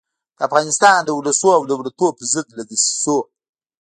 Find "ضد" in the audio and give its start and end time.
2.33-2.47